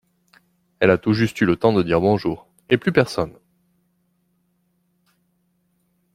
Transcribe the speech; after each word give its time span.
Elle 0.79 0.89
a 0.89 0.97
tout 0.97 1.13
juste 1.13 1.39
eu 1.41 1.45
le 1.45 1.57
temps 1.57 1.73
de 1.73 1.83
dire 1.83 2.01
bonjour, 2.01 2.47
et 2.71 2.79
plus 2.79 2.91
personne! 2.91 3.37